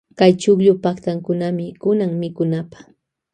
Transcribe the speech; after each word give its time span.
Kay 0.19 0.33
chukllu 0.41 0.73
paktankami 0.83 1.65
kunan 1.81 2.11
mikunapa. 2.21 2.79